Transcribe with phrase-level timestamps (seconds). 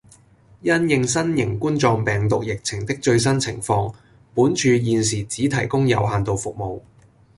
[0.61, 3.93] 因應新型冠狀病毒疫情的最新情況，
[4.33, 6.81] 本處現時只提供有限度服務